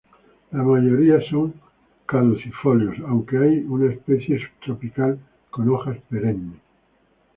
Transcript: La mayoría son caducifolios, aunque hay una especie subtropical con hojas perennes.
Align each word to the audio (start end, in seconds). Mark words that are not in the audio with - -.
La 0.51 0.63
mayoría 0.63 1.19
son 1.29 1.53
caducifolios, 2.07 2.95
aunque 3.07 3.37
hay 3.37 3.59
una 3.59 3.91
especie 3.93 4.39
subtropical 4.49 5.19
con 5.51 5.69
hojas 5.69 5.97
perennes. 6.09 6.57